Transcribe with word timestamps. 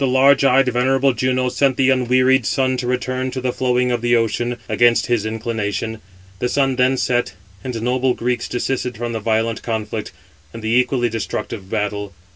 But 0.01 0.07
the 0.07 0.13
large 0.13 0.43
eyed, 0.43 0.67
venerable 0.67 1.13
Juno 1.13 1.49
sent 1.49 1.77
the 1.77 1.91
unwearied 1.91 2.47
sun, 2.47 2.75
to 2.77 2.87
return 2.87 3.29
to 3.29 3.39
the 3.39 3.53
flowing 3.53 3.91
of 3.91 4.01
the 4.01 4.15
ocean, 4.15 4.57
against 4.67 5.05
his 5.05 5.27
inclination. 5.27 6.01
The 6.39 6.49
sun 6.49 6.75
then 6.77 6.97
set, 6.97 7.35
and 7.63 7.75
the 7.75 7.81
noble 7.81 8.15
Greeks 8.15 8.47
desisted 8.47 8.97
from 8.97 9.13
the 9.13 9.19
violent 9.19 9.61
conflict, 9.61 10.11
and 10.55 10.63
the 10.63 10.71
equally 10.73 11.07
destructive 11.07 11.69
battle. 11.69 12.15